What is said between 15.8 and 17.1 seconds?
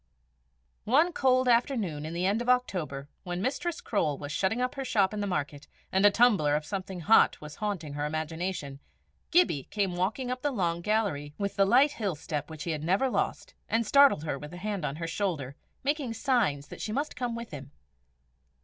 making signs that she